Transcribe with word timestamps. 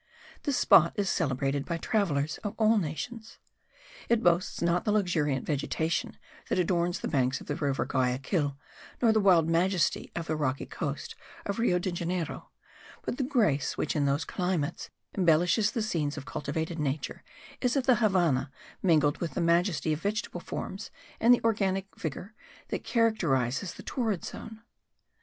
This 0.41 0.57
spot 0.57 0.93
is 0.95 1.11
celebrated 1.11 1.63
by 1.63 1.77
travellers 1.77 2.39
of 2.39 2.55
all 2.57 2.79
nations. 2.79 3.37
It 4.09 4.23
boasts 4.23 4.59
not 4.59 4.83
the 4.83 4.91
luxuriant 4.91 5.45
vegetation 5.45 6.17
that 6.49 6.57
adorns 6.57 7.01
the 7.01 7.07
banks 7.07 7.39
of 7.39 7.45
the 7.45 7.53
river 7.55 7.85
Guayaquil 7.85 8.57
nor 8.99 9.11
the 9.13 9.19
wild 9.19 9.47
majesty 9.47 10.11
of 10.15 10.25
the 10.25 10.35
rocky 10.35 10.65
coast 10.65 11.13
of 11.45 11.59
Rio 11.59 11.77
de 11.77 11.91
Janeiro; 11.91 12.49
but 13.03 13.17
the 13.17 13.23
grace 13.23 13.77
which 13.77 13.95
in 13.95 14.05
those 14.05 14.25
climates 14.25 14.89
embellishes 15.15 15.69
the 15.69 15.83
scenes 15.83 16.17
of 16.17 16.25
cultivated 16.25 16.79
nature 16.79 17.23
is 17.61 17.77
at 17.77 17.83
the 17.83 17.97
Havannah 17.97 18.49
mingled 18.81 19.19
with 19.19 19.35
the 19.35 19.39
majesty 19.41 19.93
of 19.93 20.01
vegetable 20.01 20.39
forms 20.41 20.89
and 21.19 21.31
the 21.31 21.43
organic 21.43 21.95
vigour 21.95 22.33
that 22.69 22.83
characterizes 22.83 23.75
the 23.75 23.83
torrid 23.83 24.25
zone. 24.25 24.63